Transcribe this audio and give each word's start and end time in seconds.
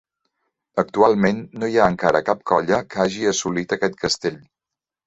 Actualment 0.83 1.43
no 1.65 1.69
hi 1.69 1.77
ha 1.81 1.91
encara 1.95 2.23
cap 2.31 2.43
colla 2.53 2.83
que 2.89 3.05
hagi 3.07 3.31
assolit 3.35 3.79
aquest 3.79 4.05
castell. 4.07 4.43